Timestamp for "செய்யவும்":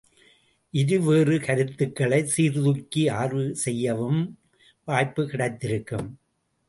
3.55-4.21